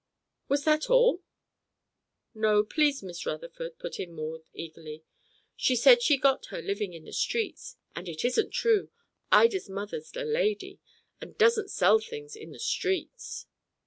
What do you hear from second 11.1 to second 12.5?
and doesn't sell things